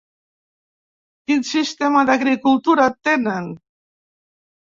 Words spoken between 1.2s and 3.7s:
Quin sistema d'agricultura tenen?